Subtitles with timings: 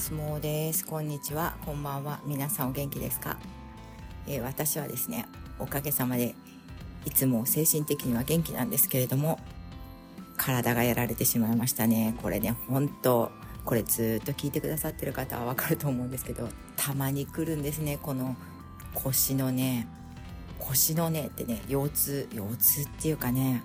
[0.00, 0.86] ますもうです。
[0.86, 1.54] こんにちは。
[1.66, 2.20] こんばんは。
[2.24, 3.36] 皆さんお元気ですか、
[4.26, 5.26] えー、私はですね
[5.58, 6.34] おかげさまで
[7.04, 9.38] いつも精神的には元気なんですけれども
[10.38, 12.16] 体がやられてしまいましたね。
[12.22, 13.30] これね本当
[13.66, 17.98] これずっと聞いてくださってる方はわかると思うんですけどたまに来るんですね。
[18.00, 18.36] この
[18.94, 19.86] 腰のね
[20.58, 23.62] 腰のねってね腰痛腰痛っていうかね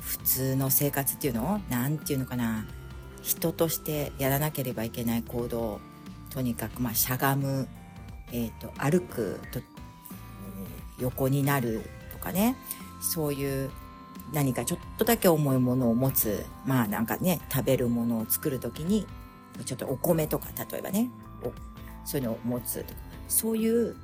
[0.00, 1.60] 普通の生活っていうの？
[1.68, 2.68] 何て言うのかな？
[3.26, 5.80] 人としてやらなければいけない行動
[6.30, 7.66] とにかくまあしゃがむ、
[8.32, 9.60] えーと、歩くと、
[11.00, 12.56] 横になるとかね
[13.00, 13.70] そういう
[14.32, 19.06] 何かちょっとだけ重いものを持つまあなんかね食べるものを作る時に
[19.64, 21.10] ちょっとお米とか例えばね
[22.04, 23.96] そういうのを持つとかそういう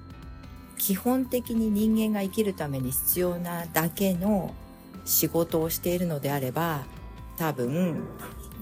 [0.79, 4.53] 基本的に人間が生きるために必要なだけの
[5.05, 6.83] 仕事をしているのであれば
[7.37, 8.03] 多分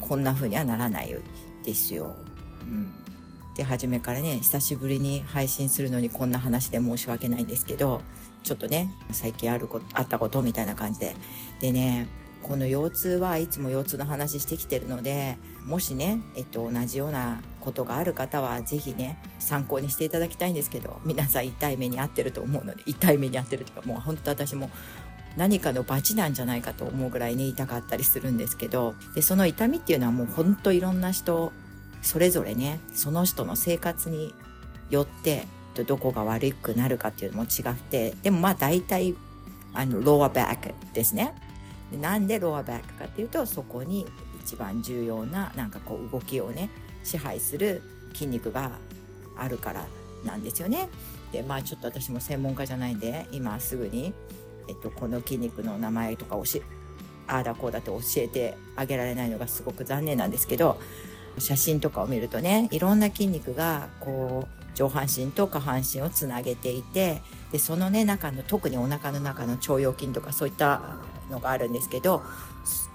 [0.01, 1.15] こんな風にはならない
[1.65, 2.15] ですよ。
[2.63, 2.93] うん、
[3.55, 8.03] で初めからね久しぶりに配信するのにこんな話で申し訳ないんですけど
[8.43, 11.15] ちょっとね最近あることあったことみたいな感じで
[11.61, 12.09] でね
[12.43, 24.71] この腰痛はいつも腰痛の話してきてるのでもしね、えっと、同じようなことがある方は是非ね参考にしていただきたいんですけど皆さん痛い目に遭ってると思うので痛い目に遭ってるというかもう本当私も
[25.37, 31.53] 何かの罰なんじゃないかと思うぐらいね痛かったりするんですけどでその痛みっていうのはもうほんといろんな人
[32.03, 34.35] それぞれねその人の生活に
[34.91, 35.47] よって
[35.87, 39.15] どこが悪くなるかっていうのも違ってでもまあ大体
[39.73, 41.33] あのローアバックですね。
[41.93, 44.07] でなんでローアバックかっていうとそこに
[44.43, 46.71] 一番重要ななんかこう動きをね
[47.05, 48.73] 支配する筋肉が
[49.37, 49.87] あるから
[50.25, 50.89] なんですよね。
[51.33, 54.13] でまあちょっと私も専門家じゃないんで今すぐに
[54.71, 56.63] えっと、この筋肉の名前とか教え
[57.27, 60.81] ああだこうだって教えてあげられないのがすごく残念なんですけど
[61.39, 67.23] 写真とかを見るとねいろんな筋肉がこう上半身と下半身をつなげていて
[67.53, 70.81] でそのね中の特にお腹の中の腸腰筋とかそういった
[71.31, 72.19] のがあるんですけど、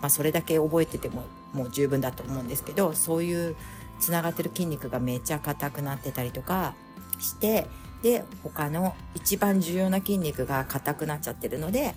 [0.02, 3.56] まあ、それだけ覚えててももう十分だと思うんですけどそういう
[4.00, 6.76] つながってる筋肉がめっちゃ硬くなってたりとか
[7.20, 7.68] して
[8.06, 11.96] で他の一番重要な筋肉が硬くなっちゃってるので、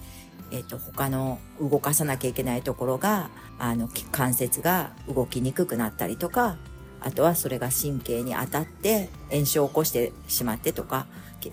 [0.50, 6.56] えっ、ー、と他の動かさなきゃいけないところがあの関節が動きにくくなったりとか
[7.00, 11.06] あとはそれが神経に当たって炎症を起こしてしまってとか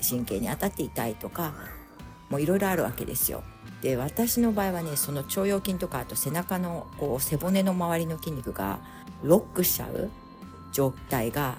[0.10, 1.54] 神経に当たって痛いとか
[2.30, 3.44] もういろいろあるわけですよ。
[3.82, 8.80] で私の場合はねその腸腰筋とかあと背中のこう背骨の周りの筋肉が
[9.22, 10.10] ロックしちゃう
[10.72, 11.58] 状態が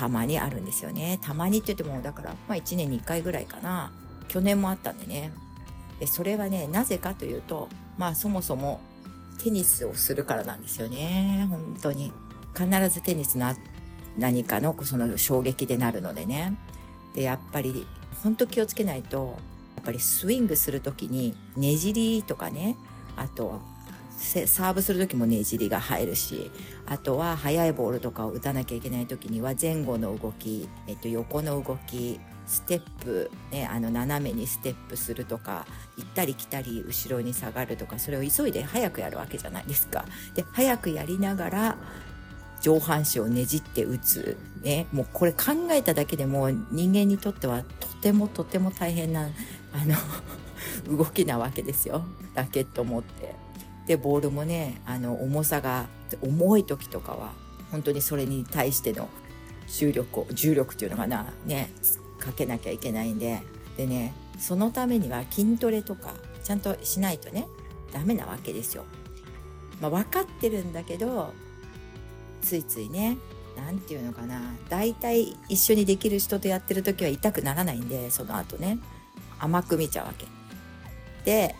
[0.00, 1.18] たまにあるんですよね。
[1.20, 3.92] たまにって言っても、だから、まあ1年に1回ぐらいかな。
[4.28, 5.30] 去年もあったんでね。
[5.98, 7.68] で、それはね、なぜかというと、
[7.98, 8.80] まあそもそも
[9.44, 11.46] テニスをするからなんですよね。
[11.50, 12.14] 本当に。
[12.56, 13.54] 必ずテニスの
[14.16, 16.56] 何かのその衝撃でなるのでね。
[17.14, 17.86] で、やっぱり、
[18.22, 19.36] 本当気をつけないと、
[19.76, 22.74] やっぱりスイングする時にねじりとかね、
[23.16, 23.60] あと
[24.20, 26.50] サーブする時もねじりが入るし
[26.86, 35.66] あとは速いボールとかを打たなきゃいけない時には前後の動き、えっと、横の動きステップ、ね、あの斜めにステップするとか
[35.96, 40.04] 行ったり来たり後ろに下がるとかそれを急いで早くやるわけじゃないですか。
[40.34, 41.78] で早くやりながら
[42.60, 44.36] 上半身をねじって打つ。
[44.62, 49.28] ね、もうこれ考えただけでも人間にとってはとてもとても大変なあ
[50.90, 52.04] の動きなわけですよ。
[52.34, 53.49] ラケット持って。
[53.86, 55.86] でボールもねあの重さが
[56.22, 57.32] 重い時とかは
[57.70, 59.08] 本当にそれに対しての
[59.66, 61.70] 重力を重力っていうのかなね
[62.18, 63.42] かけなきゃいけないんで
[63.76, 67.46] でねそのためには筋トレとかちゃんとしないとね
[67.92, 68.84] ダメなわけですよ。
[69.80, 71.32] まあ、分かってるんだけど
[72.42, 73.16] ついついね
[73.56, 78.78] 何て言うのかな大体一緒にできる人とやってる時は痛くならないんでその後ね
[79.38, 80.26] 甘く見ちゃうわけ。
[81.24, 81.54] で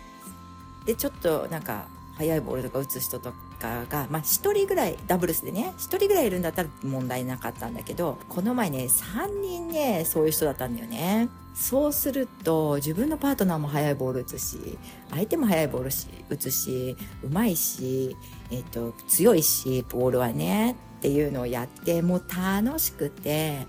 [0.87, 1.89] でちょっとなんか
[2.21, 14.79] 速いボールとか打つ人とかが、まあ、1人ぐらいダブルスでね1人ぐらいいるんだったら問題なかったんだけどこの前ね3人ねそういう人だったんだよねそうすると自分のパートナーも速いボール打つし
[15.11, 18.17] 相手も速いボールし打つしうまいし、
[18.51, 23.67] えーと、強いしボールはねっていうのをやってもう楽しくて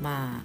[0.00, 0.44] まあ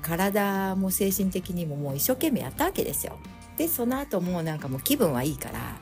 [0.00, 3.18] 体も精神的にももう一生懸命やったわけですよ。
[3.58, 5.76] でその後もうなんかもう気分はいいから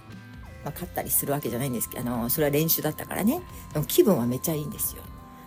[0.66, 3.40] まあ、勝ったりするわけじゃないんですけど、あの、それは練習だったからね。
[3.72, 5.02] でも気分はめっちゃいいんですよ。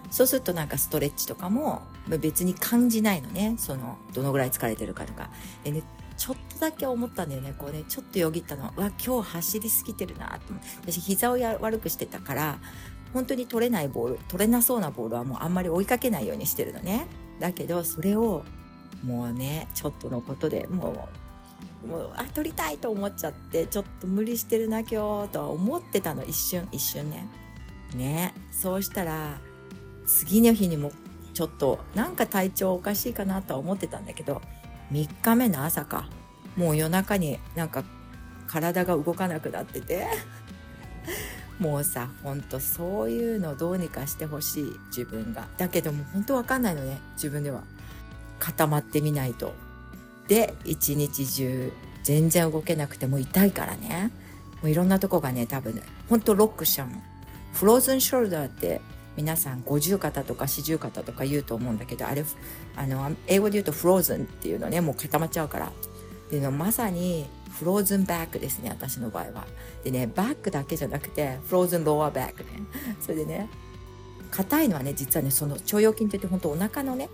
[0.10, 3.56] そうするとなんかストレッチとかも別に感じないのね。
[3.58, 5.30] その、どのぐらい疲れてるかとか。
[5.66, 5.84] でね、
[6.18, 7.54] ちょっとだけ思ったんだよね。
[7.58, 10.92] こうね、ちょっとよぎったのは、わ、今日走りすぎてるなと思って。
[10.92, 12.60] 私膝をや悪くしてたから、
[13.14, 17.08] 本当に取れないボール取れなそうなボールはもうあんまり追いかけないようにしてるのね
[17.40, 18.44] だけどそれを
[19.04, 21.29] もうねちょっとのことでもう
[21.86, 27.28] もうあ取りたいと思っちゃってちょっと無理してるな今日とは思ってたの一瞬一瞬ね。
[27.96, 28.34] ね。
[28.52, 29.40] そうしたら
[30.06, 30.92] 次の日にも
[31.34, 34.42] ちょっとなんか体調おかしいかなとは思ってたんだけど
[34.92, 36.10] 3日目の朝か。
[36.56, 37.84] もう夜中になんか
[38.48, 40.08] 体が動かなくなってて。
[41.60, 45.48] もうさほんとそういうのどうにかしてほしい自分が。
[45.58, 47.64] だけども本当わかんないのね自分では。
[48.40, 49.54] 固まってみないと。
[50.30, 51.74] で一日中
[52.04, 54.12] 全然動けなくても痛いからね。
[54.62, 57.02] もういろんなとこがね多分ねほんとロックしちゃうの。
[57.54, 58.80] フローズンショルダーって
[59.18, 62.24] 皆さん五十肩とか四十肩とか言うと思うんだけどあれ
[62.76, 65.72] あの英語で言うとフローズンっていうのねもう固まっちゃうから。
[66.30, 67.26] でのまさに
[67.58, 69.48] フローズンバックですね私の場合は。
[69.84, 72.50] でねバックだけじゃなくてフローズンローアーバックね。
[73.02, 73.50] それでね
[74.30, 77.10] 硬いのはね実はねその腸腰筋って言って本当お腹のね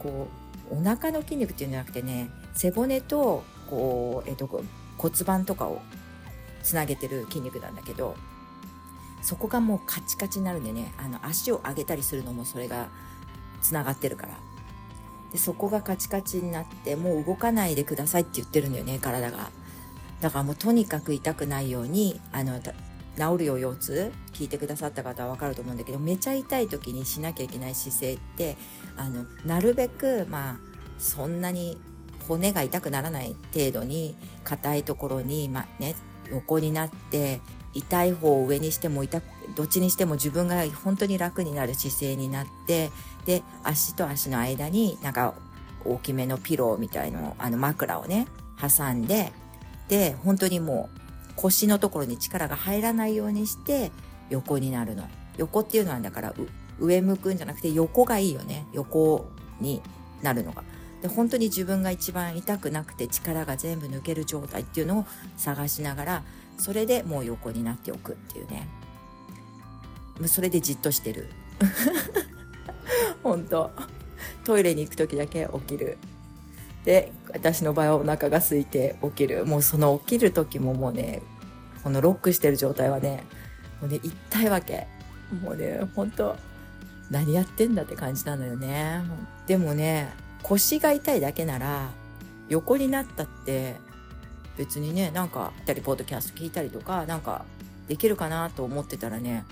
[0.00, 0.26] こ
[0.70, 4.48] うお腹の筋肉っていうんじゃなくてね背骨とこう、えっと、
[4.98, 5.80] 骨盤とかを
[6.64, 8.16] つなげてる筋肉なんだけど
[9.22, 12.88] そこがもうカチカチになるんでねあの足を上げたりするのもそれが
[13.62, 14.34] つながってるから。
[15.32, 19.50] でそこがカチカチになってもう動かないでくださいって言ってるんだよね体が。
[20.22, 22.72] だからもうとにかく痛くないようにあの治
[23.38, 28.56] るよ腰痛聞いてくださった方は分かると思うんだけどめちゃ痛い時にしなきゃいけない姿勢って
[28.96, 30.56] あのなるべくまあ
[30.98, 31.78] そんなに
[32.28, 34.14] 骨が痛くならない程度に
[34.44, 35.96] 硬いところに、まね、
[36.30, 37.40] 横になって
[37.74, 42.90] 痛い方を上にしても痛くどっちにしても自分が本当に楽になる姿勢になって
[43.24, 45.34] で足と足の間になんか
[45.84, 48.26] 大きめのピローみたいのあの枕をね
[48.60, 49.32] 挟んで
[49.88, 50.98] で本当にもう
[51.36, 53.90] 腰のところに力が入らないようにして
[54.28, 55.08] 横になるの。
[55.36, 56.34] 横っていうのはだから
[56.80, 58.66] 上向くんじゃなくて横がいいよね。
[58.72, 59.80] 横に
[60.20, 60.64] なるのが。
[61.02, 65.06] で本当に自分が一番痛くなくて力が全部抜ける状態っていうのを
[65.36, 66.22] 探しながら
[66.58, 68.68] それでもう横になっておくっていうね。
[70.26, 71.28] それでじっとしてる。
[73.22, 73.70] 本当。
[74.44, 75.98] トイレに行く時だけ起きる。
[76.84, 79.46] で私の場合はお腹が空いて起きる。
[79.46, 81.22] もうその起きる時ももうね
[81.84, 83.22] このロックしてる状態はね
[83.80, 84.88] もうね痛いわけ。
[85.42, 86.36] もうね本当。
[87.10, 89.02] 何やってんだって感じなのよね。
[89.46, 90.12] でもね
[90.42, 91.90] 腰が痛いだけなら
[92.48, 93.76] 横になったって
[94.56, 97.44] 別にねなんかたりポッドキャスト聞いたりとかなんか
[97.86, 99.44] できるかなと思ってたらね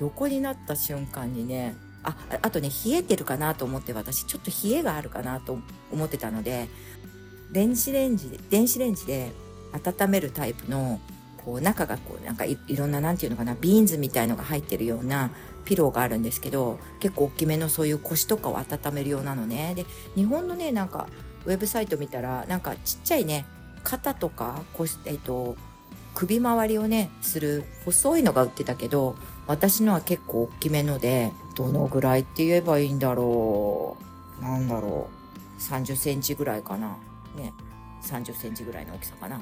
[0.00, 5.58] 横になった瞬間にねああとね冷えてるかなと思って私ちょっと冷えがあるかなと
[5.92, 6.68] 思ってたので
[7.52, 9.32] 電子レンジで電子レンジで
[9.72, 11.00] 温めるタイプの
[11.44, 15.30] こう中がこうなんかいろんな何て言うのかなビーンズみたいのが入ってるような
[15.64, 19.74] ピローがあるんですけど結構大きめのそういう腰とかを温めるようなのね。
[19.74, 21.08] で日本のねなんか
[21.44, 23.46] ウェブサイト見たらなんかちっちゃいね
[23.84, 25.56] 肩とか腰、えっと、
[26.14, 29.16] 首周りをねする細いのが売ってたけど
[29.46, 33.96] 私のは結構大きめのでどのぐらいって言えばいいんだろ
[34.40, 34.42] う。
[34.42, 35.08] なんだろ
[35.58, 35.60] う。
[35.60, 36.96] 30センチぐらいかな。
[37.36, 37.52] ね。
[38.02, 39.40] 30センチぐらいの大きさかな。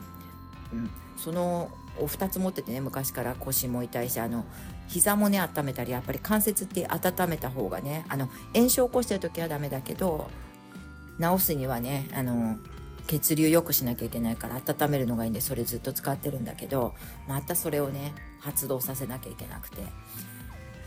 [0.72, 0.90] うん。
[1.16, 4.44] そのお2つ持っててね昔から腰も痛いしあの
[4.88, 10.30] 膝もね温めたりやっぱり関節って温めた方がねあの炎症を起こしてる時はダメだけど
[11.20, 12.56] 治すにはねあの
[13.06, 16.94] 血流良くしなきゃいけないから温めるのがいいんでそれずっと使ってるんだけど
[17.28, 19.78] またそれをね発動させなきゃいけなくて。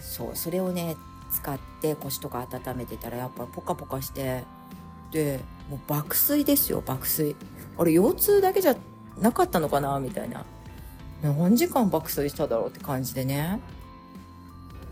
[0.09, 0.97] そうそれをね
[1.31, 4.43] 使って腰とか温めてたらやっぱポカポカして
[5.11, 5.39] で
[5.69, 7.35] もう爆睡ですよ爆睡。
[7.77, 8.75] あれ腰痛だけじゃ
[9.19, 10.45] なかったのかなみたいな。
[11.21, 13.59] 何時間爆睡しただろうって感じでね。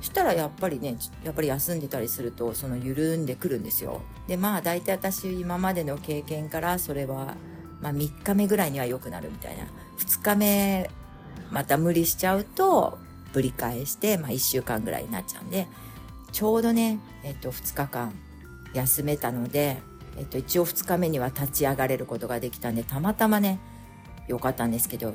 [0.08, 4.02] したらやっぱりねやっぱり休んでたりするとその緩んでくるんですよ。
[4.28, 7.36] でまあ大体私今までの経験からそれは、
[7.82, 9.66] まあ、3日目ぐらいには良くなるみたいな。
[10.00, 10.90] 2日目
[11.52, 12.98] また無理しちゃうと
[13.34, 15.68] ぶり返して、まあ、1週間ぐらいになっちゃうんで
[16.32, 18.14] ちょうどね、えっと、2日間
[18.74, 19.82] 休めたので、
[20.18, 23.60] えっと、一応2日目には立ち上がれることができたんでたまたまね
[24.28, 25.14] 良かったんですけど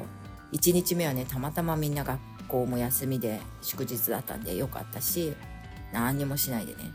[0.53, 2.21] 1日目はねたまたまみんな学
[2.53, 5.35] 校も休みで祝日だったんで良かったし
[5.93, 6.93] 何にもしないでね。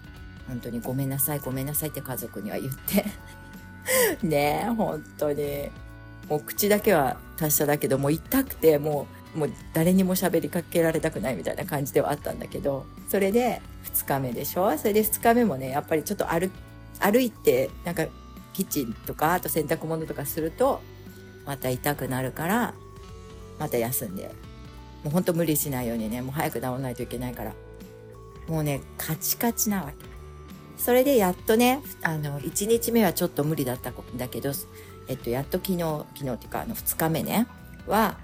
[0.48, 3.06] 本当にごめんなさいごめんなさいって家族には言って。
[4.26, 5.70] ねえ本当に。
[6.30, 14.78] もう口だけは達者だけどもう痛くてもうもう誰にも喋りかけられたくないみたいな感じではあったんだけどそれで2日目でしょ。
[14.78, 16.50] それで2日目もねやっぱりちょっと歩
[17.00, 18.06] 歩いてなんか
[18.54, 20.82] キッチンとかあと洗濯物とかすると
[21.46, 22.74] また痛くなるから
[23.60, 24.47] また休んで。
[25.04, 27.54] もうほんと無理しないようにねもう早く治らないといけないから
[28.48, 30.06] もうね、カチカチなわけ。
[30.78, 34.52] それでやっとね、あの、1日目はちょっと無理だったんだけど、
[35.08, 35.80] えっと、やっと昨日、
[36.16, 37.48] 昨日っていうか、あの、2日目ね、
[37.88, 38.18] は、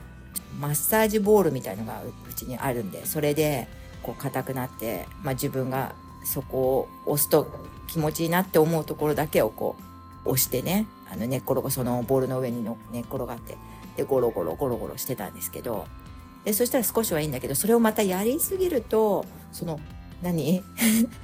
[0.60, 3.68] マッサージボールみたいのがうちにあるんで、それで、
[4.02, 5.94] こう、硬くなって、まあ、自分が
[6.26, 7.48] そこを押すと
[7.88, 9.76] 気持ちいいなって思うところだけをこ
[10.26, 13.58] う、押してね、あの、寝っ転が、そのボールの上にの寝っ転がって、
[13.98, 15.86] で、ゴロゴロゴロゴロしてたんですけど、
[16.46, 19.80] で、そしたら少しはいいんだけど、それをまたやりすぎると、その、
[20.22, 20.64] 何？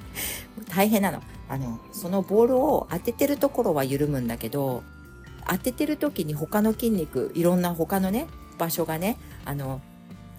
[0.69, 1.21] 大変なの。
[1.47, 4.83] あの、そのボールを当ててるところは緩むんだけど、
[5.47, 9.81] 当ててる時に他の筋肉、いろんな他のね、場所がね、あの、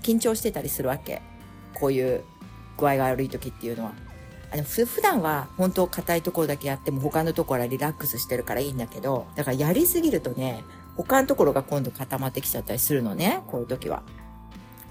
[0.03, 1.21] 緊張してたりするわけ。
[1.75, 2.23] こういう
[2.79, 3.93] 具合が悪い時っていうのは。
[4.53, 10.65] あの、普段は本当硬いところだけやっても他のところはリラックスしてるからいいんだけど、だからやりすぎるとね、
[10.97, 14.03] 他のところが今度固まってきちゃったりするのね、こういう時は。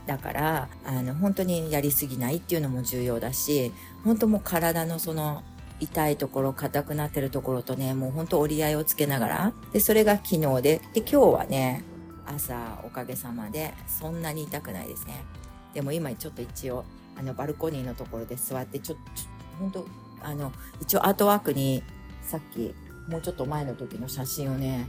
[0.09, 3.71] だから、あの、本当にやりすぎないっていうのも重要だし、
[4.03, 5.43] 本当もう体のその、
[5.79, 11.83] 痛いところ、硬くなってるところとね、もう本当折り合いをつけながら、で、それが昨日で、で、今日はね、
[12.25, 15.23] 朝おかげさまでそんなに痛くないですね。
[15.75, 16.85] でも今ちょっと一応、
[17.15, 19.03] あの、バルコニーのところで座って、ちょっと、
[19.59, 19.87] 本当
[20.23, 20.51] あの、
[20.81, 21.83] 一応アートワークに、
[22.23, 22.73] さっき、
[23.07, 24.87] もうちょっと前の時の写真をね、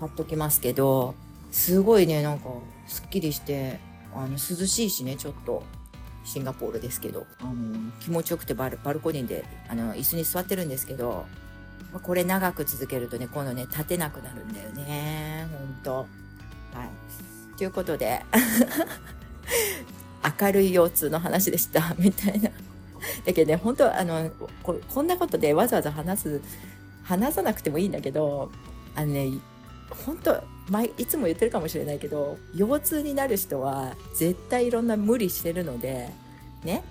[0.00, 1.14] 貼っときますけど、
[1.52, 2.48] すごいね、なんか、
[2.88, 3.78] すっきりして、
[4.14, 5.62] あの、涼しいしね、ちょっと。
[6.24, 7.52] シンガポールですけど、あの、
[8.00, 11.26] 気持ちよくてバルバルコニーで、あの、椅子に座ってるんですけど、
[11.92, 15.48] まこれ長く続けるとね、今度ね、立てなくなるんだよね。
[15.50, 15.96] ほんと。
[15.96, 16.04] は
[16.84, 17.56] い。
[17.56, 18.24] ということで、
[20.40, 22.50] 明るい腰痛の話でした、 みたいな。
[23.24, 24.30] だけどね、本当あの
[24.62, 26.40] こ、こんなことでわざわざ話す、
[27.02, 28.50] 話さなくてもいいんだけど、
[28.94, 29.30] あのね、
[30.06, 36.10] 本当前いつも言ってるかもしれないけど腰痛になる人は絶対いろんな無理してるので
[36.64, 36.82] ね。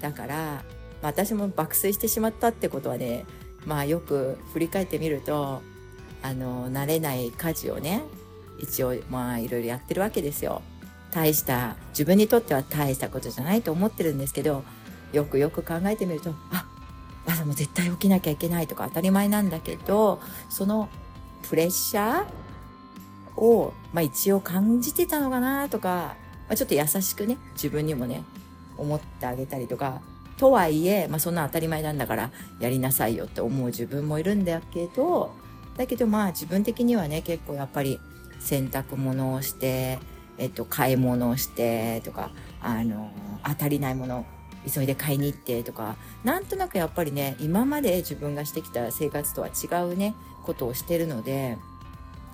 [0.00, 0.64] だから、
[1.00, 3.24] 私も爆睡してしまったってことはね
[3.66, 5.62] まあよく振り返ってみると
[6.22, 8.02] あの慣れない家事をね
[8.60, 10.62] 一応まあいろいろやってるわけですよ。
[11.10, 14.64] 大した自分にとっては大したことじゃないと思ってるんですけど
[15.12, 16.64] よくよく考えてみるとあ
[17.26, 20.88] 朝も絶対起きなきゃいけないとか当たり前なんだけどその
[21.50, 22.41] プレッシャー
[23.36, 26.16] を、まあ一応感じてたのかなとか、
[26.48, 28.22] まあ、ちょっと優しくね、自分にもね、
[28.76, 30.00] 思ってあげたりとか、
[30.36, 35.32] とはいえ、まあそんな当たり前なんだからやりなさいよって思う自分もいるんだけど、
[35.76, 37.98] だけどまあ自分的にはね、結構やっぱり
[38.40, 39.98] 洗濯物をして、
[40.38, 43.10] えっと、買い物をしてとか、あの、
[43.44, 44.26] 当たりないもの
[44.72, 51.58] 急いで買いに行ってとか、なんとなくやっぱりね、今まで自分がしてきた生活とは違うね、ことをしてるので、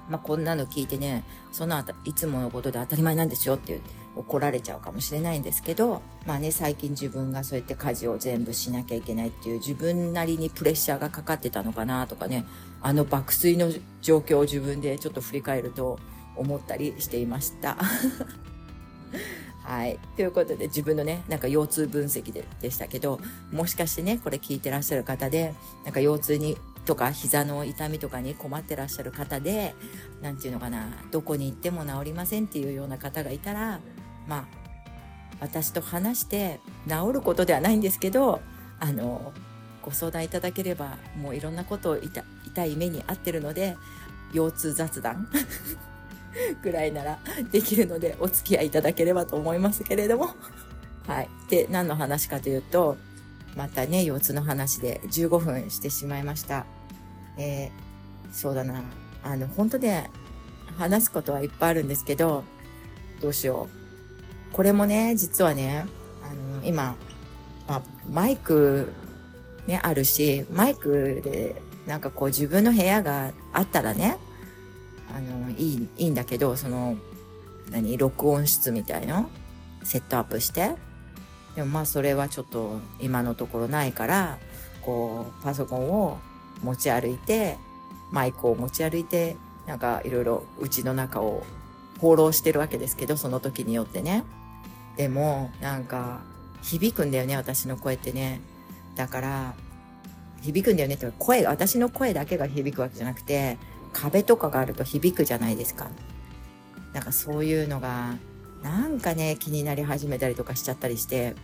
[0.09, 3.81] まあ、こんなの聞いてね、そのあたいつものことで当たり前なんですよって
[4.17, 12.45] 怒られちゃうかもしれないんですけど、まあね、最近自分がそうやって家事を全部しなきゃいけないっていう自分なりにプレッシャーがかかってたのかなとかね、
[12.81, 15.99] あの爆睡の状況を自分でちょっと振り返ると
[16.37, 17.77] 思ったりしていました。
[19.62, 19.99] はい。
[20.17, 23.21] ということで、自分のね、なんか腰痛分析ででしたけど、
[23.53, 25.53] もしかしてね、これ聞いてらっしゃる方で、
[25.85, 26.57] なんか腰痛に
[26.88, 29.75] とか膝の痛みとかに困ってらっしゃる方で、
[30.23, 33.78] なんていうのかな、どこに行っても治りませんっていうような方がいたら、
[34.26, 34.45] まあ、
[35.38, 38.40] 私と話して治ることではないんですけど、
[38.80, 39.35] あの、
[39.83, 43.76] ご相談いただければ、もういろんなことを痛痛い目に遭ってるので、
[44.33, 45.28] 腰痛雑談
[46.64, 47.18] ぐらいなら
[47.52, 50.30] できるのでお付き合いいただければと思いますけれども。
[51.07, 51.28] はい。
[51.50, 52.97] で、何の話かというと、
[53.57, 56.64] またね、腰痛の話で15分してしまいました。
[57.38, 58.83] えー、そうだな。
[59.23, 60.11] あの、本当ね、
[60.76, 62.45] 話すことはいっぱいあるんですけど、
[63.21, 63.68] どうしよ
[64.52, 64.54] う。
[64.54, 65.87] これもね、実はね、
[66.23, 66.97] あの、今、
[67.66, 68.92] まあ、マイク、
[69.66, 74.18] ね、あるし、マイクで、なんかこう自分の部屋があったらね、
[75.14, 76.97] あの、いい、いいんだけど、その、
[77.71, 79.30] 何、録音室みたいの
[79.83, 80.75] セットアップして。
[81.54, 84.38] でもまあそれはちょっと今のところないから、
[84.83, 86.18] こう、パソコンを
[86.62, 87.59] 持ち歩いて、
[88.11, 89.37] マイクを持ち歩いて、
[89.67, 91.45] なんかいろいろうちの中を
[91.99, 94.25] 放浪してるわけですけど、その時によってね。
[94.97, 96.21] でも、なんか、
[96.62, 98.41] 響くんだよね、私の声ってね。
[98.97, 99.55] だから、
[100.41, 103.59] 響くんだよねって、声が、私の声だけが響くわけじゃなくて、
[103.93, 105.88] 壁とかがあると響くじゃないですか。
[106.93, 108.17] なんかそういうのが、
[108.62, 111.35] なんかね、気になり始めたりとかしちゃったりして、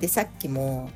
[0.00, 0.90] で、さっきも、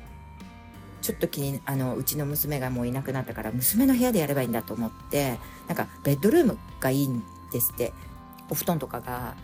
[1.07, 7.93] ちょっと気に、あの、うちの娘がもういなくなったから、娘の部屋でやればいいんだと思って、なんか、ベッドルームがいいんですって。
[8.49, 9.37] お布団とかが、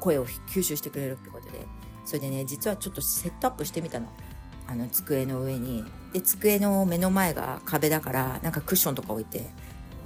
[0.00, 1.68] 声を吸収してくれるってことで。
[2.04, 4.08] それでね、実はちょっとセットアップしてみたの。
[4.66, 5.84] あの机の上に
[6.14, 9.50] で机の目の前が壁だからなんかクッションとか置いて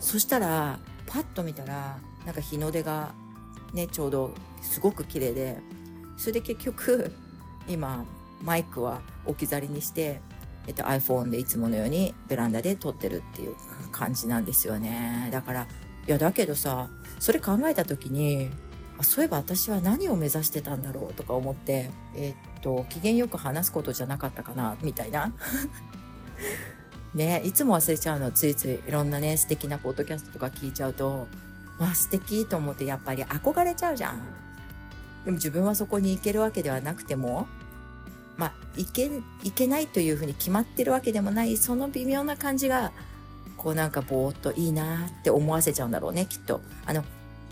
[0.00, 3.14] そしたらパッと見たらなんか日の出が
[3.74, 5.58] ねちょうどすごく綺麗で
[6.16, 7.12] それで結局
[7.68, 8.04] 今
[8.42, 10.20] マイクは置き去りにして、
[10.66, 13.54] えっと、iPhone でいつものようにベランダで撮ってるっていう
[13.92, 15.28] 感じなんですよね。
[15.32, 15.66] だから
[16.06, 18.50] いやだけどさそれ考えた時に
[19.02, 25.32] そういえば私は何を目指してたんだろうとか思ってえ、っと機嫌よく話すことじゃなかったかなみたいな。
[27.14, 28.30] ねいつも忘れちゃうの。
[28.30, 31.28] ついついいろんなね素敵なポッドキャストとか聞いちゃうと
[31.78, 34.20] わ素敵と思ってやっぱり憧れちゃうじゃん。
[35.24, 37.48] でも自分はそこに行けるわけではなくても
[38.36, 39.10] まあ行け
[39.44, 42.92] いけないというふうに決まってるわけでもないその微妙な感じが
[43.56, 46.60] こうなんかぼーっといいなって思わせちゃうんだろうねきっと。
[46.84, 47.04] あの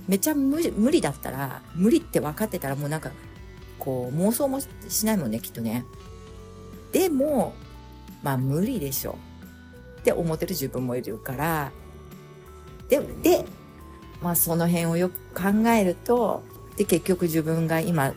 [0.07, 3.11] めちゃ無無理だったら無理って分かってたらもうなんか
[3.79, 5.85] こう妄想もしないもんねきっとね。
[6.93, 7.55] でも
[8.23, 9.17] まあ無理でしょ。
[10.01, 11.73] って思ってる自分もいるから。
[12.89, 13.47] でで
[14.23, 16.43] まあその辺をよく考えると
[16.77, 18.15] で結局自分が今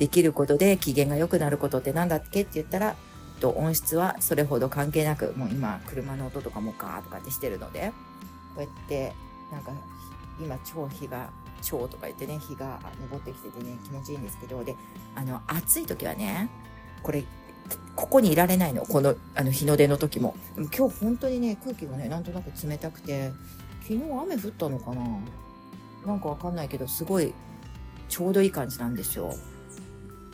[0.00, 2.40] できることで機嫌が良くなることって何だっけ？
[2.40, 2.96] って言ったら
[3.38, 7.92] と音質はそれほど関係なくもう今車の音とかもガーとかってしてるので
[8.56, 9.12] こうやって
[9.52, 9.72] なんか
[10.40, 11.28] 今超日が
[11.60, 12.80] 超とか言ってね日が
[13.10, 14.74] 昇ってきててね気持ちいいんですけどで
[15.14, 16.48] あの暑い時はね
[17.02, 17.22] これ
[17.94, 18.86] ここにいられないの。
[18.86, 20.34] このあの日の出の時も。
[20.56, 23.30] も今日本当にね空気がねなんとなく冷たくて
[23.82, 25.02] 昨日雨降ったのかな？
[26.06, 27.34] なんかわかんないけどすごい
[28.08, 29.34] ちょうどいい感じなんですよ。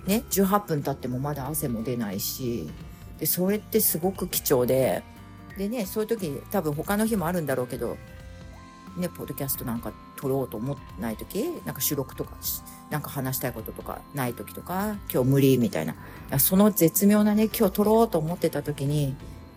[0.07, 2.71] ね18分経ってもまだ汗も出ないし
[3.19, 5.03] でそれってすごく貴重で
[5.57, 7.97] でねそういう時多分他の日もあるんだろうけど
[8.97, 12.37] ねポッドキャストなんか撮ろうと思ってない時なんか収録とか
[12.91, 15.95] なんか話したいこととかない時とか今日無理みたいな。
[16.39, 19.15] その絶妙なね今日撮ろうと思ってた時に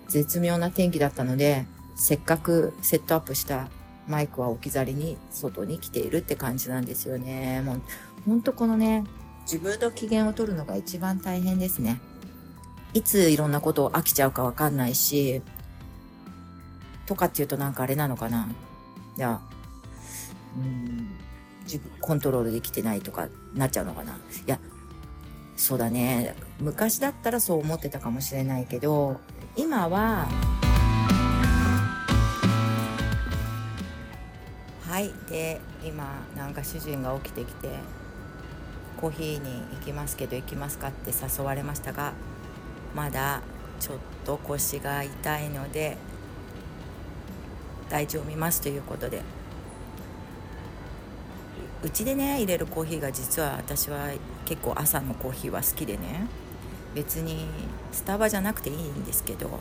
[0.08, 3.70] 絶妙な天気だったのでせっかくセットアップした
[4.08, 7.62] マイクは置き去りに外に来ているって感じなんですよね。
[7.62, 7.82] もう
[8.26, 9.06] ほんとこのね
[9.52, 12.00] 自分の機嫌を取るのが一番大変ですね
[12.94, 15.42] いついろんなことを飽きちゃうかわかんないし、
[17.08, 18.50] とかっていうとなんかあれなのかな。
[19.16, 19.42] いや、
[20.58, 21.08] うん、
[21.66, 24.14] 自分コントロールできてないとかなっちゃうのかな。
[24.14, 24.60] いや、
[25.56, 26.36] そうだね。
[26.60, 29.20] 昔だったらそう思ってたかもしれないけど、
[29.56, 30.28] 今は、
[34.82, 35.12] はい。
[35.30, 37.70] で、今、なんか主人が起きてきて、
[39.00, 42.14] コーヒーに行きますけど行きますかって誘われましたが、
[42.96, 43.42] まだ
[43.80, 45.98] ちょっと腰が痛いので
[47.90, 49.22] 大丈夫見ますということで。
[51.82, 54.10] うちでね入れるコーヒーが実は私は
[54.44, 56.28] 結構朝のコーヒーは好きでね
[56.94, 57.46] 別に
[57.94, 59.60] スタバじゃなくていいんですけど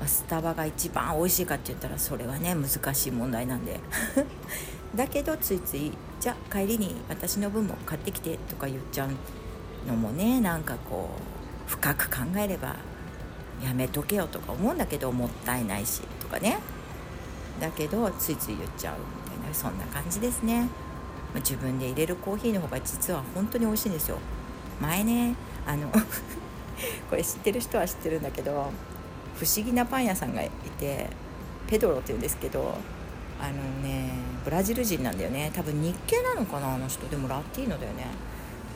[0.00, 3.80] まスタバが一番美味しいかって言ったらそれはね難しい問題なんで。
[4.94, 5.90] だけどついつい
[6.22, 11.08] じゃあ帰りに私の分も買ってきてとか言っちゃうのもねなんかこ
[11.66, 12.76] う深く考えれば
[13.60, 16.58] やめとけよとか思うんだけどもったいないしとかね。
[17.60, 20.68] だけどついつい言っちゃうみたいなそんな感じですね。
[21.34, 24.18] 自分で入れるコーヒーの方が実は本当に美味しいんですよ。
[24.80, 25.34] 前ね
[25.66, 25.88] あの
[27.10, 28.70] これ知ってる人は知ってるんだけど
[29.34, 31.10] 不思議なパン屋さんがいて
[31.66, 32.76] ペドロっていうんですけど
[33.42, 34.10] あのね
[34.44, 35.50] ブラジル人なんだよね。
[35.52, 37.06] 多分日系なのかなあの人。
[37.08, 38.06] でもラティーノだよね。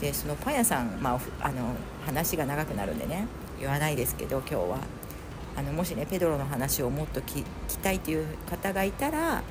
[0.00, 1.74] でそのパン屋さん、まあ、あの
[2.04, 3.26] 話が長くなるんでね。
[3.58, 4.78] 言わないですけど今日は。
[5.56, 9.42] あのもしねペドロの話をもっと聞きたいという方がいたら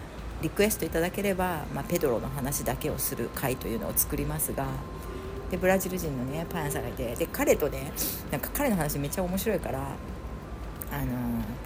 [0.44, 4.68] リクエストいただければ、まあ、ペドロの話だけをする回というのを作りますが。
[5.50, 7.16] でブラジル人のねパン屋さんがいて。
[7.16, 7.92] で彼とね
[8.32, 9.80] なんか彼の話めっちゃ面白いから
[10.92, 11.06] あの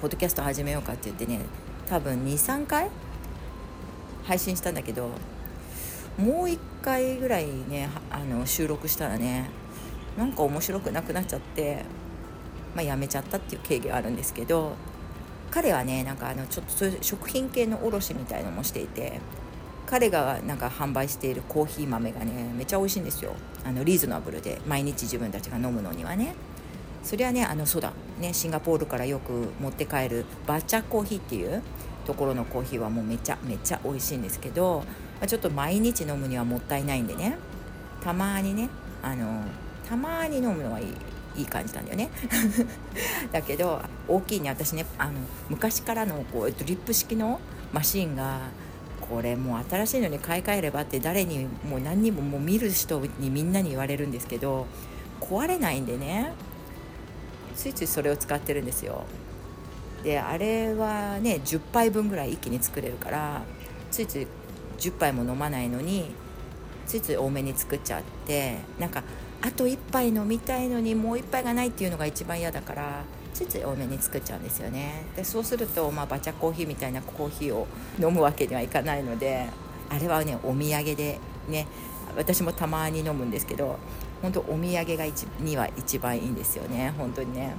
[0.02, 1.42] ポッドキャスト始めようかって言ってね
[1.88, 2.90] 多分23回
[4.30, 5.10] 配信したんだけど
[6.20, 9.50] もう1回ぐらいねあの収録したらね
[10.18, 11.84] なんか面白くなくなっちゃって、
[12.76, 14.74] まあ、やめちゃったっていう経緯があるんですけど
[15.50, 19.20] 彼はねなんかあのちょっとそういう食品系の卸みたいのもしていて
[19.88, 23.34] 彼がなんか販売しているコーヒー豆がねめっちゃ美味しいんですよ。
[23.66, 26.36] あのリーズナブルで毎日自分たちが飲むのにはね。
[27.04, 27.92] それはねあのそうだ。
[28.20, 31.64] ねシンガポールからよく持って帰るバッチャコーヒーっていう
[32.10, 34.84] ところのコーヒーはもうめちゃめちゃ美味しいんですけど
[35.22, 37.38] ま、ちょっと毎日飲むにはもったいないんでね。
[38.02, 38.70] たまにね
[39.04, 39.44] あの
[39.88, 40.88] たまに飲むのはいい
[41.36, 42.10] いい感じなんだよね。
[43.32, 45.14] だけど大きいね私ねあの
[45.50, 47.40] 昔からのこうドリップ式の
[47.72, 48.40] マシンが
[49.02, 54.66] これもう新しいのに買い替えればって誰にもう何人ももう見る人にみんなに言われるんですけど
[55.20, 56.32] 壊れないんでね
[57.56, 59.04] ついついそれを使ってるんですよ。
[60.04, 63.42] であれはね10杯分ぐらい一気に作れるから
[63.92, 64.28] ついつい
[64.78, 66.12] 10杯も飲まないのに
[66.86, 69.04] ついつい多めに作っちゃってなんか
[69.42, 75.06] あと1杯飲みたいのにもう1杯がないっていうのが一番嫌だからついつい多めに作っちゃうんですよね。
[75.16, 77.68] でそうすると、まあ、バチャコーヒーみたいなコーヒーを
[78.00, 79.48] 飲むわけにはいかないので
[79.90, 81.68] あれはねお土産でね
[82.18, 83.78] 私もたまに飲むんですけど
[84.22, 87.54] 本当お土産が一には一番いいんですよね本当にね。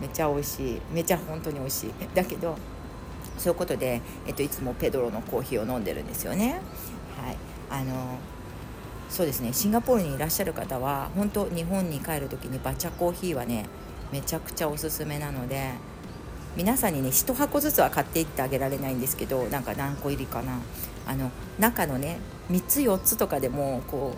[0.00, 0.80] めちゃ美味しい。
[0.92, 1.92] めちゃ本当に美味しい。
[2.14, 2.56] だけど
[3.38, 6.60] そういうことで、えっと、いつもペドロのコーヒーを飲んでるんですよね。
[7.22, 7.36] はい。
[7.70, 8.18] あの
[9.08, 9.52] そうですね。
[9.52, 13.66] シンガポールにいらっしゃる方は本当日本に帰る時にバチャコーヒーはね
[14.12, 15.70] めちゃくちゃおすすめなので
[16.56, 20.58] 皆さんにね1箱ずつは買っていってあげられないんですけどなんか何個入りかな。
[21.06, 22.18] あの中のね
[22.50, 24.14] 3つ4つとかでもこ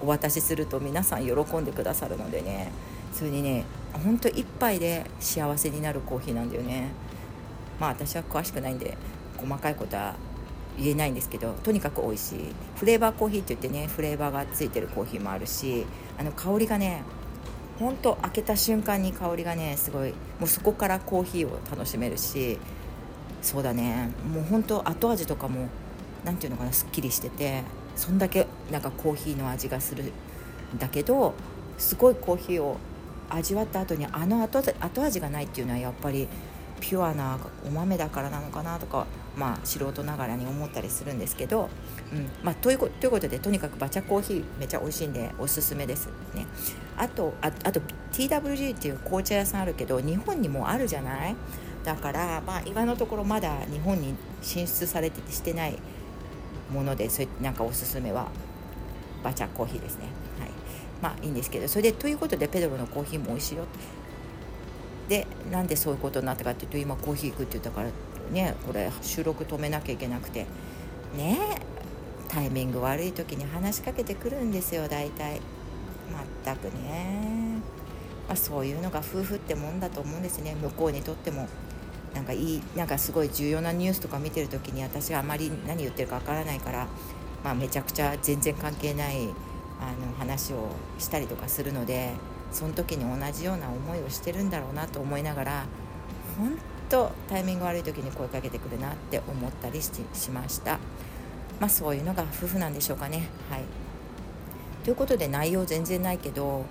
[0.00, 2.72] うお渡しすると皆さん喜んでくださるのでね。
[3.12, 6.88] それにねほんと1杯で幸せになるコーヒーなんだよね。
[7.78, 8.96] まあ私は詳しくないんで
[9.36, 10.14] 細かいことは
[10.78, 12.38] 言えないんですけどとにかく美味しい。
[12.76, 15.86] フレーバーコーヒーって言ってねフレーバーがついてるコーヒーもあるし
[16.18, 17.02] あの香りがね
[17.78, 22.58] ほんと開けた瞬間に香りがねすごいもうそこからコーヒーを楽しめるし
[23.42, 24.10] そうだね。
[24.32, 25.68] もうほんと後味とかも
[26.24, 27.62] 何て言うのかなすっきりしてて
[27.96, 31.34] そんだけなんかコーヒーの味がするんだけど
[31.78, 32.76] すごいコーヒーを
[33.30, 34.58] 味わった後にあの後
[35.02, 36.28] 味がないっていうのはやっぱり
[36.80, 41.68] ピュアなお豆だからなのかなとかまあ素人ながらに思ったりするんですけど、
[42.12, 46.46] うんまあ、ということでとにかくバチャコーヒーめちゃ美味しいんでおすすめですね。
[46.96, 47.80] あとああと
[48.12, 51.36] TWG っていう紅茶屋さんあるけど日本にもあるじゃない？
[51.84, 55.78] だからまあ今のところまだ日本に進出されててしてない
[56.72, 58.28] ものでそれなんかおすすめは
[59.22, 60.04] バチャコーヒーですね。
[61.02, 63.64] まあいいんですけどそれでということでペドロのコーヒーも美味しいよ。
[65.08, 67.88] でなんでそういうことになったかっていうと今コーヒー行くって言ったから
[68.30, 70.46] ねこれ収録止めなきゃいけなくて。
[71.16, 71.60] ね
[72.28, 75.40] タイミング悪い時に話しかけてくるんですよ大体。
[76.12, 77.58] まったくね、
[78.28, 80.54] まあ、そういうのが夫婦ってもんだと思うんですね。
[80.54, 81.48] 向こうにとっても。
[82.14, 86.88] なんかいいなんかすごい重要なニュースとか見てる時に私はあまり何言ってるかわからないから、
[87.44, 89.28] まあ、めちゃくちゃ全然関係ない
[89.80, 92.12] あの話をしたりとかするので
[92.52, 95.66] その時に同じような思いをしてるんだろうなと思いながら
[96.38, 99.92] 本とタイミング悪い時に声かけてくるなって思ったりし
[100.30, 100.78] ました。
[101.60, 103.28] まあそういうのが夫婦なんでしょうかね。
[103.48, 103.62] はい。
[104.84, 106.64] ということで内容全然ないけど、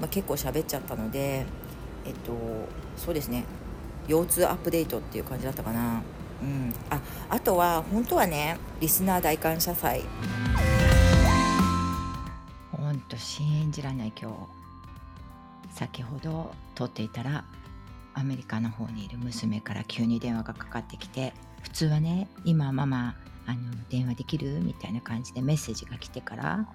[0.00, 1.46] まあ、結構喋っちゃったので
[2.04, 2.32] えっと
[2.96, 3.44] そうですね。
[4.06, 6.02] 腰痛アップデートっていう感じだったかな。
[6.42, 6.74] うん。
[6.90, 10.02] ああとは本当はねリスナー大感謝祭。
[13.08, 17.44] と信じられない今日先ほど撮っていたら
[18.14, 23.14] アメリカの方にいる娘から急に電話がかかってきて普通はね今ママ
[23.46, 26.68] あの電話できるみたいな感じでメッセージが来てから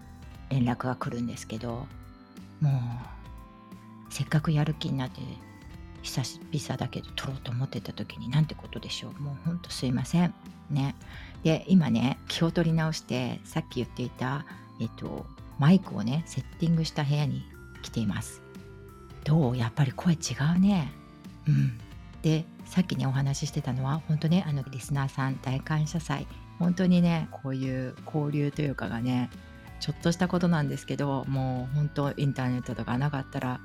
[0.49, 1.85] 連絡が来るんですけど
[2.61, 5.21] もうせっかくやる気になって
[6.03, 9.21] 久々だけど撮ろうと思ってた時になんてことでしょう。
[9.21, 10.33] もうほんとすいません。
[10.69, 10.95] ね。
[11.43, 14.45] で今ね気を取り直してさっき言っていた
[14.79, 15.25] えっと
[15.59, 17.43] マイクをねセッティングした部屋に
[17.81, 18.41] 来ています。
[19.23, 19.57] どう？
[19.57, 20.17] やっぱり声違
[20.55, 20.91] うね。
[21.47, 21.77] うん、
[22.21, 26.27] でさっきねお話ししてたのは本当ねあのリスナーさん大感謝祭。
[26.59, 29.29] 本当にねこういう交流というかがね
[29.79, 33.59] ちょっとしたことなんですけどもう本当インターネットとかなかったら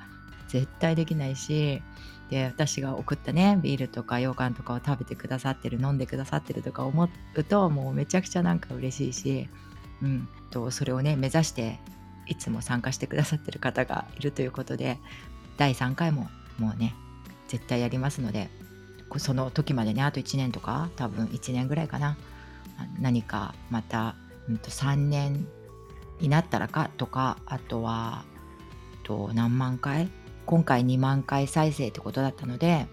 [0.48, 1.82] 絶対できないし
[2.30, 9.48] で私が送ったねビールとか羊羹とかを食べてくださってる飲んでくださってるとか思うともうめちゃくちゃなんか嬉しいし、
[10.02, 11.78] うん、とそれをね目指して
[12.26, 14.98] いつも参加してくださってる方がいるということで
[15.56, 16.94] 第3回ももうね
[17.48, 18.50] 絶対やりますので
[19.16, 22.16] その時までねあと1年とか多分1年ぐらいかな。
[23.00, 24.14] 何かまた、
[24.48, 25.46] うん、と3年
[26.20, 28.24] になったらかとかあとは
[29.02, 30.08] と何万回
[30.46, 32.86] 今回2万回再生ってことだったので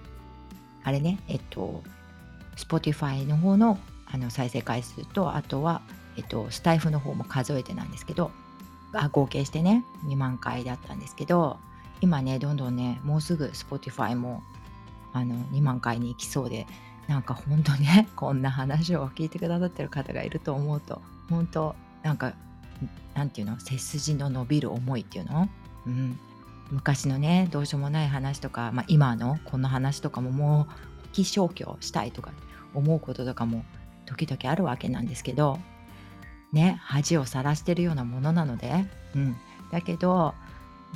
[0.83, 1.83] あれねえっと
[2.55, 5.81] Spotify の方のあの再生回数とあとは、
[6.17, 8.31] えっと、スタイフの方も数えてなんですけど
[8.93, 11.57] あ合計してね2万回だったんですけど
[12.01, 14.43] 今ねどんどんねもうすぐ Spotify も
[15.13, 16.67] あの2万回に行きそうで
[17.07, 22.33] なんかほんとね こんな話を聞いてくださってる方がいると思うと本当なんか
[23.13, 25.49] なんていうの背筋の伸びる思いっていうの、
[25.87, 26.19] うん、
[26.71, 32.31] 昔のねどうしようもない話とか、まあ、今のこの話とかももう気消去したいとか
[32.73, 33.63] 思うこととかも
[34.05, 35.59] 時々あるわけなんですけど
[36.55, 39.35] ね恥をさらしてるようなものなので、うん、
[39.71, 40.33] だけど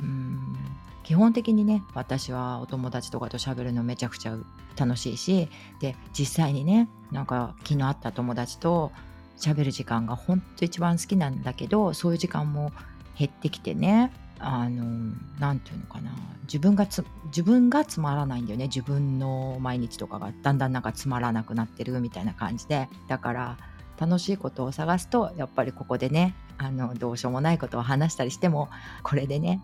[0.00, 0.56] うん
[1.04, 4.36] 基本的にね私はお友達とかと喋るのめちゃくちゃ
[4.76, 5.48] 楽しいし
[5.80, 8.92] で実際にねなんか気の合った友達と
[9.38, 12.72] 喋る時間が本当一番好きなんだけどそういう時間も
[13.18, 16.12] 減ってきてねあの何て言うのかな
[16.44, 18.66] 自分がつ自分がつまらないんだよね。
[18.66, 22.88] 自分の毎日とかがだんだんなんかつまらなくなってるみたいな感じで。
[23.06, 23.56] だから
[24.00, 28.70] 楽しいことを探すとやっぱりここでねあのどうしようもないことを話したりしても
[29.02, 29.62] これでね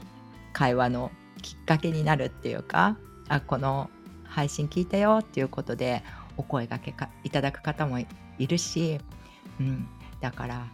[0.53, 1.11] 会話の
[1.43, 3.91] きっかけになるっていうかあこの
[4.25, 6.03] 配信聞いたよっていうことで
[6.37, 8.07] お声がけかいただく方もい
[8.47, 9.01] るし、
[9.59, 9.89] うん、
[10.21, 10.67] だから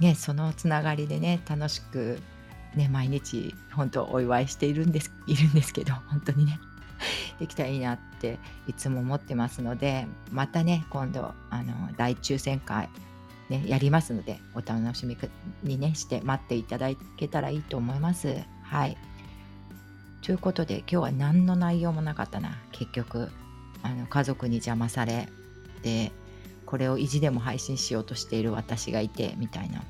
[0.00, 2.18] ねそのつながりでね楽しく
[2.74, 6.58] ね毎日本当お祝いしているんですいるんですけど本当にね。
[7.38, 12.88] できたらいいなっていつも思ってますのでまたね今度あの大抽選会
[13.50, 15.18] ね、やりますのでお楽しみ
[15.62, 16.88] にねして待っていただ
[17.18, 18.38] けたらいいと思います。
[18.62, 18.96] はい。
[20.22, 23.28] ということで今日は何の内容もなかったな結局
[23.82, 25.28] あの家族に邪魔され
[25.82, 26.10] で
[26.64, 29.82] これを意地でも配信しようとしている私がいてみたいな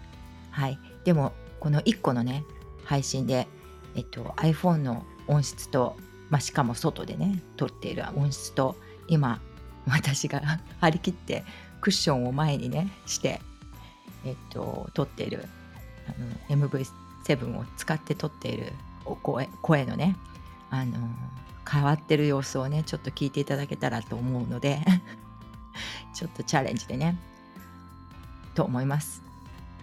[0.50, 2.42] はいでもこの1個のね
[2.84, 3.48] 配信で、
[3.96, 5.96] えっと、iPhone の音質と、
[6.30, 8.76] まあ、しかも外でね撮っている音質と
[9.08, 9.40] 今
[9.86, 10.40] 私が
[10.80, 11.44] 張り切って
[11.80, 13.40] クッションを前にねして
[14.24, 15.46] えっと撮っている
[16.08, 18.72] あの MV7 を使って撮っている
[19.04, 20.16] 声声のね
[20.70, 20.98] あの
[21.70, 24.80] 変わってる様子をねちょっと聞いていただけたらと思うので
[26.14, 27.18] ちょっとチャレンジでね
[28.54, 29.22] と思います。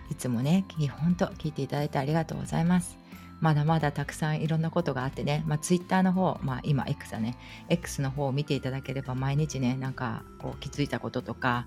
[0.10, 0.65] いつもね
[0.99, 3.01] 本当聞いていただいてありがとうございます。
[3.41, 7.38] まだまだたくさんいろんなことがあってね、まあ、Twitter の方、まあ、今 X だね。
[7.69, 11.65] X の方を見ていただければ毎日ねなんかこう気づいたこととか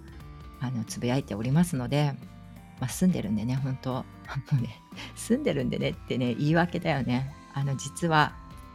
[0.61, 2.15] あのつぶやいておりますので、
[2.81, 3.91] まあ、住んでるんでね本当。
[3.93, 4.05] も
[4.59, 4.81] うね
[5.17, 7.35] 住んでるんでねってね言い訳だよね。
[7.53, 8.33] あの実は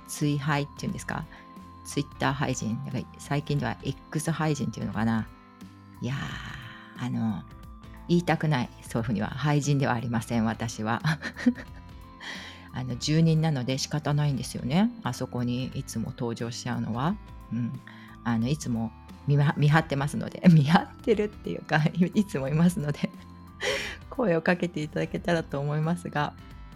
[0.07, 1.25] 追廃っていうんですか？
[1.85, 2.77] ツイッター廃人。
[2.85, 5.25] だから最近では X 廃人っていうのかな。
[6.01, 7.43] いやーあの
[8.09, 8.69] 言いたくない。
[8.81, 11.01] そういうふうには廃人ではありません私は。
[12.73, 14.91] あの住人なので仕方ないんですよね。
[15.03, 17.15] あそこにいつも登場しちゃうのは、
[17.51, 17.79] うん、
[18.23, 18.91] あのいつも
[19.27, 20.41] 見張ってますので。
[20.49, 21.81] 見張ってるっていうか
[22.15, 23.09] いつもいますので。
[24.09, 26.33] 声をかけていただけたらと思いますが。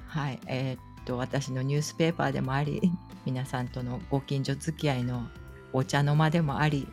[0.07, 0.39] はい。
[0.47, 2.91] えー、と私のニュースペーパーでもあり
[3.25, 5.27] 皆さんとのご近所付き合いの
[5.73, 6.87] お茶の間でもあり。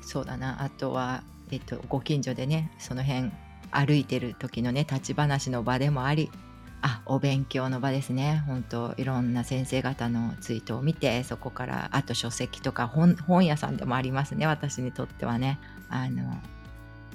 [0.00, 0.62] そうだな。
[0.62, 3.30] あとは、えっと、ご近所でねその辺
[3.70, 6.30] 歩いてる時のね立ち話の場でもあり。
[6.88, 16.22] あお勉強の場ですね本当いろんな先生方のツイートを見てそこからあと書籍とか本屋さんでもありますね私にとってはねあの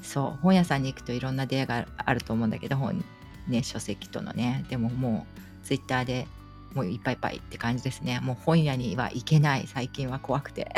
[0.01, 3.01] そう本屋さんに行くといろんな出会いがあると思うんだけど本
[3.47, 5.25] ね書籍とのねでもも
[5.63, 6.27] うツイッターで
[6.73, 8.21] もういっぱいいっぱいって感じですね。
[8.21, 9.67] もう本屋には行けない。
[9.67, 10.73] 最近は怖くて。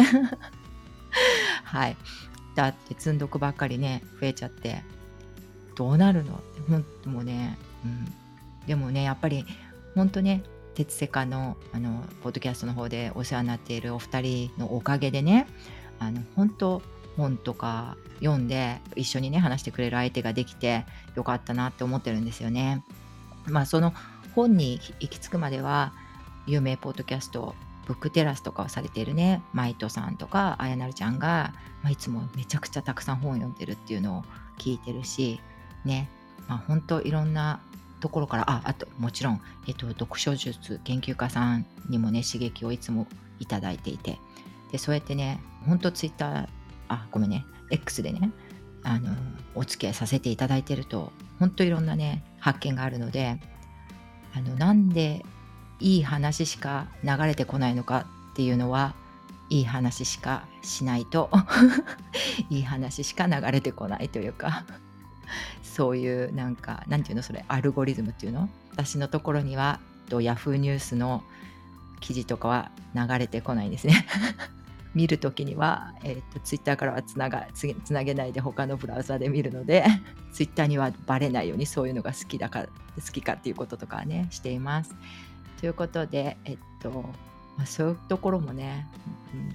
[1.63, 1.95] はい。
[2.55, 4.83] だって積んどくばっかりね、増えちゃって、
[5.75, 6.33] どうなるの？
[6.33, 8.13] って本当もうね、うん。
[8.67, 9.45] でもね、やっぱり、
[9.95, 10.43] 本当ね、
[10.75, 15.47] 鉄セカの、あの、ポッドキャストの方でお世話になっているお二人のおかげでね、
[15.99, 16.81] あの、本当
[17.17, 22.83] 本とか読んで一緒にね話してくれる相手ができてよかったなって思ってるんですよね。
[23.45, 23.93] まあその
[24.35, 25.93] 本に行き着くまでは
[26.47, 34.23] 有名ポッドキャストブックテラスとかをされているねマイトさんとかあやなるちゃんが、まあ、いつもめちゃくちゃたくさん本を読んでるっていうのを
[34.57, 35.41] 聞いてるし
[35.83, 36.09] ね
[36.47, 37.59] まあ本当いろんな
[38.03, 43.07] ところからああともちろん、えっと、読書術研究家さんにもね刺激をいつも
[43.39, 44.19] いただいていて。
[44.73, 46.47] でそうやってね本当ツイッター
[46.87, 48.31] あごめんね X でね
[48.81, 49.15] あの
[49.53, 53.39] お付き合いさせていただいてると本当いろんなね発見があるので
[54.35, 55.23] あのなんで
[55.79, 58.95] いい話しか流れてこないのかっていうのは
[59.51, 61.29] いい話しかしないと
[62.49, 64.65] いい話しか流れてこないというか。
[65.61, 71.23] そういうなんかなんていうのそれアルゴリズムっていうの私のところにはと Yahoo ニュースの
[71.99, 74.05] 記事とかは流れてこないんですね
[74.93, 79.85] 見るときには、えーと、ツイッターからはつながつつなげないで他のブラウザで見るので
[80.31, 82.65] ツイッターにはバレないようにそういうのが好きだか
[82.95, 84.95] 好きかっていうこととかねしています。
[85.59, 87.09] ということで、えっと
[87.57, 88.87] まあ、そういうところもね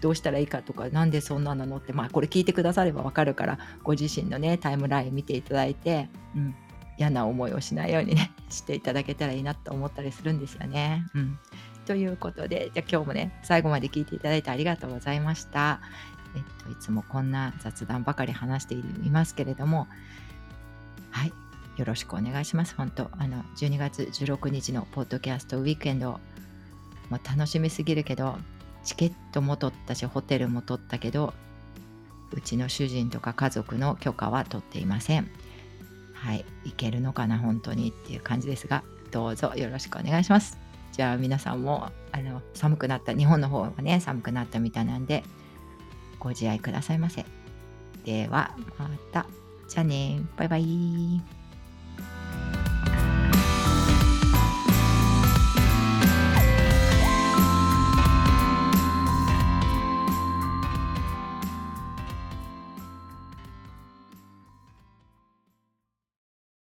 [0.01, 6.55] どうしたらいいかとかなんでそんななのってまあこれ聞いてくださればわかるからご自身のねタイムライン見ていただいて、うん、
[6.97, 11.05] 嫌な思いをしないようにね していただけたらいいなと思ったりするんですよね。
[11.15, 11.39] うん
[11.89, 15.81] ということで、じゃあ今日もね、最後まで聞いていただいてありがとうございました。
[16.37, 19.89] えっと、いつもこんな雑談ばかり話していますけれども、
[21.11, 21.33] はい、
[21.79, 22.75] よろしくお願いします。
[22.75, 26.21] 本当、あの、12月16日のポッドキャストウィークエンド、
[27.11, 28.37] もう楽しみすぎるけど
[28.85, 31.35] チケットも取ったしホテルも取ったけど
[32.33, 35.31] うちの主人とか家族の許可は取っていません。
[36.13, 40.59] はい行けるのかな本当にっていう感じですがどうぞよろしくお願いします。
[40.93, 45.23] じゃあ皆さんもあの寒くなった日本の方がね寒くなったみたいなんで
[46.19, 47.25] ご自愛くださいませ。
[48.05, 49.27] ではまた。
[49.69, 50.23] じゃあね。
[50.37, 51.38] バイバイ。